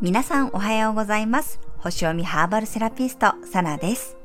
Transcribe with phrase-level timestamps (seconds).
[0.00, 1.60] 皆さんおはようございます。
[1.76, 4.21] 星読みハーバルセラピスト、サナです。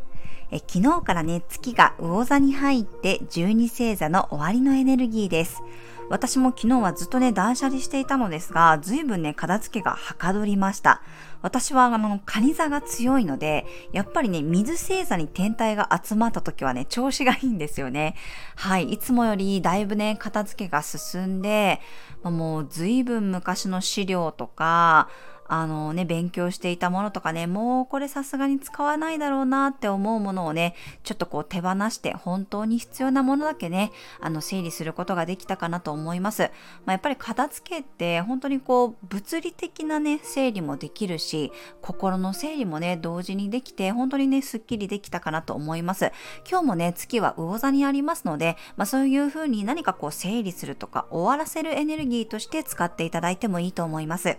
[0.52, 5.62] え昨日からね、月が魚座に入って12星座の終わりのエネルギーです。
[6.10, 11.02] 私も昨日はずっとね、断捨離していたのですが、随分ね、片付けがはかどりました。
[11.42, 18.16] 私はあの、カニ座が強いので、やっぱりね、水星座に天体が集まった時はね、調子がいいんですよね。
[18.56, 21.82] はい、いつもよりだいぶね、片付けが進んで、
[22.24, 25.10] もう随分昔の資料とか、
[25.48, 36.52] あのね、勉強していたものとかね、もうこれさすがに使わないだろうなって思うものをね、ちょっとこう手放して本当に必要なものだけね、あの整理することができたかなと思います。
[36.86, 41.52] まあ、やっぱり片付けって本当にこう物理的なね、整理もできるし、
[41.82, 46.12] 心の整理もね、同時にできて本当にね、すっきりできたかなと思います。
[46.50, 54.38] 今日もね、月は魚座にありますので、まあ、そういう風に何かこう整理するとか終わらせるエネルギーとして使っていただいてもいいと思います。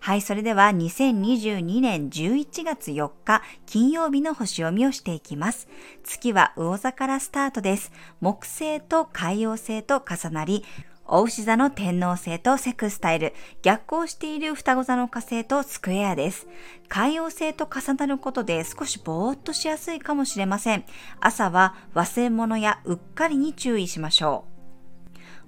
[0.00, 5.68] はい、それでは2022年11月4日金曜日の星読みをしていきます。
[6.04, 7.92] 月は魚座からスタートです。
[8.20, 10.64] 木星と海洋星と重なり、
[11.10, 16.46] お牛座の天皇星とセクスタイル、逆行している双子座の火星とスクエアです。
[16.88, 20.84] 海洋星と重なることで少しぼーっとしやすいかもしれません。
[21.18, 24.57] 朝は忘れ物やうっかりに注意しましょう。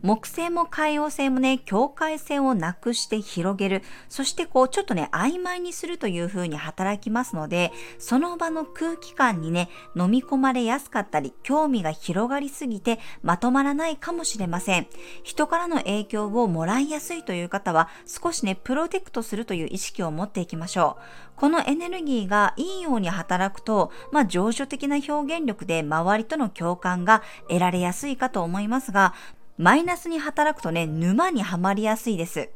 [0.02, 14.86] 木星も海洋星もね、境界線をなくして広げる、そしてこうちょっとね、曖昧にするという風に働きますので、その場の空気感にね、飲み込まれやすかったり、興味が広がりすぎてまとまらないかもしれません。
[15.22, 21.30] 人からの影響をもらいやすいという方は、少しね、プロテクトするという意識を持っていきましょう。
[21.40, 29.14] このエネルギーがいいように働くと、まあ、情緒的な表現力で周りとの共感が得られやすいかと思いますが、
[29.60, 32.48] マイナスに働くとね、沼にはまりやすいです。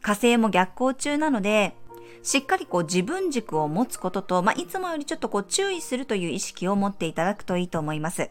[0.00, 1.74] 火星も逆行中なので、
[2.22, 8.30] しっかりこう自分軸を持つことと、まあ、いつもよりちょっとこう注意するという意識を持っていただくといいと思います。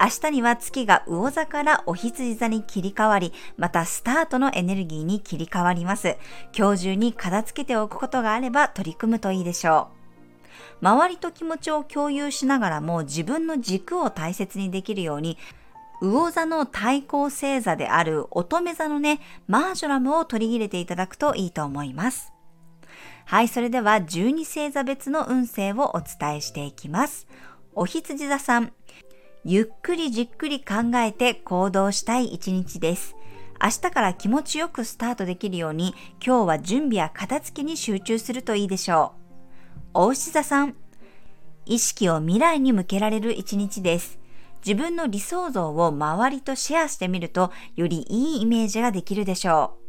[0.00, 6.16] 明日には月が魚座からお羊座に切り替わり、またスタートのエネルギーに切り替わります。
[6.56, 9.88] 今日中に片付けておくことがあれば取り組むといいでしょ
[10.80, 10.86] う。
[10.86, 15.36] 周りと気持ちを共有しながらも自分の軸を大切にできるように
[16.02, 22.32] 魚座の対抗星座である乙女座のね、マージョラムを取り入れていただくといいと思います。
[23.24, 27.28] はい、それでは12星座別の運勢をお伝えしていきます。
[27.74, 28.72] お羊座さん、
[29.44, 33.14] ゆっくりじっくり考えて行動したい一日です。
[33.62, 39.90] 明日から気持ちよくスタートできるように、今日は準備や片付けに集中するといいでしょう。
[39.94, 40.74] お牛座さん、
[41.64, 44.21] 意識を未来に向けられる一日です。
[44.64, 49.82] 自分の理想像を周りとシェアしてみると、よりいいイメージができるでしょう。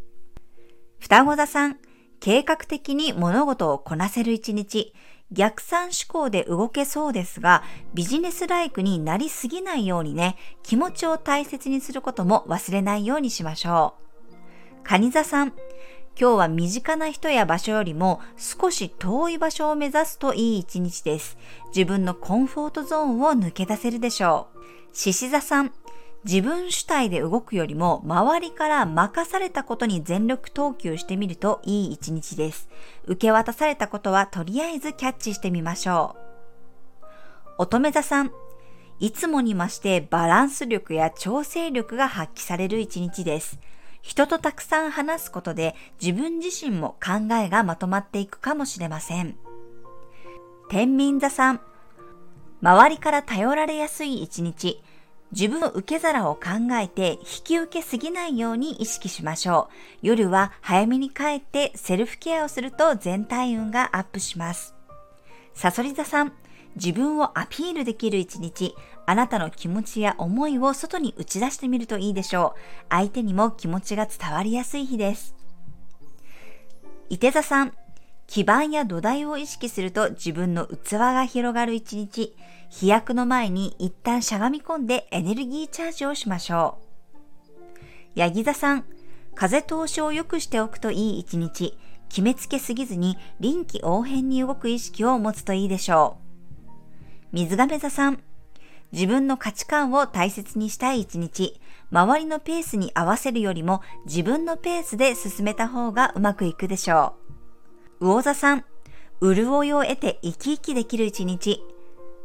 [0.99, 1.77] 双子座さん、
[2.19, 4.93] 計画的に物事をこなせる一日、
[5.31, 7.63] 逆算思考で動けそうですが、
[7.93, 14.83] ビジネスライクになりすぎないようにね、気持ちを大切にすることも忘れないようにしましょう。
[14.83, 15.53] カニ座さん、
[16.19, 21.37] 今日は身近な人や場所よりも少し遠い場所を目指すといい一日です。
[21.75, 24.59] 自分のコンフォートゾーンを抜け出せるでしょう。
[24.93, 25.73] 獅子座さん、
[26.23, 32.69] 自分主体で動くよりも周りから任されたことに全力投球してみるといい一日です。
[33.05, 36.15] 受け渡されたことはとりあえずキャッチしてみましょ
[37.59, 37.63] う。
[37.63, 38.31] 乙女座さん、
[38.99, 43.59] いつもに増してバランス力や調整力が発揮される一日です。
[44.03, 49.37] 人とたくさん話すことで自分自身も考えがまとまっていくかもしれません。
[50.69, 51.61] 天秤座さん、
[52.61, 54.83] 周りから頼られやすい一日、
[55.31, 56.41] 自分の受け皿を考
[56.79, 59.73] えて引き受けすぎないように意識しましょう。
[60.01, 64.75] 夜は早めに帰ってセルフケアをすると全体運がアップします。
[65.53, 66.33] サソリ座さん、
[66.75, 68.75] 自分をアピールできる一日、
[69.05, 72.59] あなたの気持ちや思いを外に打ち出してみるといいでしょう。
[72.89, 75.35] 相手にも気持ちが伝わりやすい日です。
[77.09, 77.73] 伊手座さん、
[78.27, 82.35] 基盤や土台を意識すると自分の器が広がる一日、
[82.69, 86.79] 飛躍の前に一旦しゃがみ込んでエネルギーチャージをしましょ
[88.15, 88.19] う。
[88.19, 88.85] ヤギ座さん、
[89.35, 91.77] 風通しを良くしておくといい一日、
[92.09, 96.17] 決めつけすぎずに臨機応変に動く意識を持つといいでしょ
[97.31, 97.35] う。
[97.35, 98.19] 水亀座さん、
[98.93, 101.59] 自分の価値観を大切にしたい一日、
[101.91, 107.15] 周りのペースに合わせるよりも自分のペースで進めた方がうまくいくでしょ
[107.99, 108.05] う。
[108.05, 108.65] 魚座さん、
[109.19, 111.63] 潤いを得て生き生きできる一日、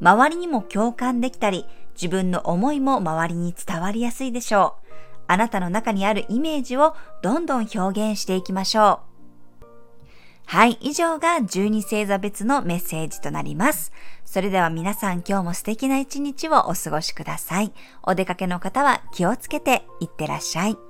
[0.01, 4.89] 周りにも共感できたり、自分の思いも周りに伝わりやすいでしょう。
[5.27, 9.09] あなたの中にあるイメージをどんどん表現していきましょう。
[10.51, 13.93] はい、以上が12星座別のメッセージとなります。
[14.31, 17.73] それでは皆さん今日も素敵な一日をお過ごしください。
[18.03, 20.88] お出かけの方は気をつけていってらっしゃい。